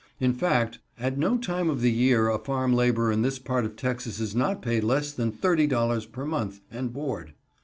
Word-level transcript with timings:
In 0.19 0.33
fact, 0.33 0.79
at 0.97 1.19
no 1.19 1.37
time 1.37 1.69
of 1.69 1.81
the 1.81 1.91
year 1.91 2.27
a 2.27 2.39
farm 2.39 2.73
laborer 2.73 3.11
in 3.11 3.21
this 3.21 3.37
part 3.37 3.65
of 3.65 3.75
Texas 3.75 4.19
is 4.19 4.33
not 4.35 4.63
paid 4.63 4.83
less 4.83 5.11
than 5.11 5.31
$30.00 5.31 6.11
per 6.11 6.25
month 6.25 6.59
and 6.71 6.91
board. 6.91 7.35